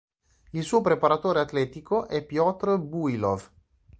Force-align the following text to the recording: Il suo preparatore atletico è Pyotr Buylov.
Il 0.53 0.63
suo 0.63 0.81
preparatore 0.81 1.39
atletico 1.41 2.07
è 2.07 2.23
Pyotr 2.25 2.79
Buylov. 2.79 3.51